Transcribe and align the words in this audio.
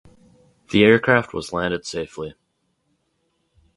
The 0.71 0.83
aircraft 0.83 1.31
was 1.31 1.53
landed 1.53 1.85
safely. 1.85 2.33